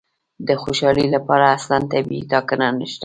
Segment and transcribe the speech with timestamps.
[0.47, 2.99] د خوشالي لپاره اصلاً طبیعي ټاکنه نشته.